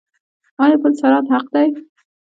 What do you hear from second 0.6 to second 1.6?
آیا پل صراط حق